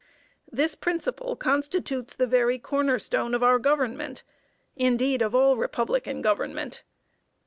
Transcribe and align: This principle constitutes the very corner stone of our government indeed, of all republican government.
This 0.51 0.73
principle 0.73 1.35
constitutes 1.35 2.15
the 2.15 2.25
very 2.25 2.57
corner 2.57 2.97
stone 2.97 3.35
of 3.35 3.43
our 3.43 3.59
government 3.59 4.23
indeed, 4.75 5.21
of 5.21 5.35
all 5.35 5.57
republican 5.57 6.23
government. 6.23 6.81